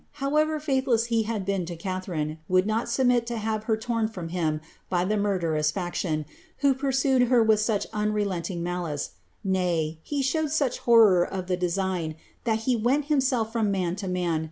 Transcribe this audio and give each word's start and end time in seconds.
hoir 0.15 0.39
ever 0.39 0.59
faithless 0.59 1.05
he 1.05 1.25
liaJ 1.25 1.45
been 1.45 1.63
to 1.63 1.77
Caifiarine, 1.77 2.39
would 2.49 2.65
not 2.65 2.89
submit 2.89 3.27
to 3.27 3.35
hiTe 3.35 3.65
her 3.65 3.79
lorn 3.87 4.07
from 4.07 4.29
him 4.29 4.59
by 4.89 5.05
the 5.05 5.13
munleruus 5.13 5.71
faction 5.71 6.25
who 6.65 6.73
pursued 6.73 7.27
her 7.27 7.43
with 7.43 7.59
such 7.59 7.85
un 7.93 8.11
relenting 8.11 8.63
malice;— 8.63 9.11
nay, 9.43 9.99
he 10.01 10.23
showed 10.23 10.49
such 10.49 10.79
horror 10.89 11.23
of 11.23 11.45
the 11.45 11.55
desigiu 11.55 12.15
that 12.45 12.61
he 12.61 12.75
went 12.75 13.09
himself 13.13 13.51
from 13.51 13.69
man 13.69 13.95
to 13.95 14.07
man. 14.07 14.39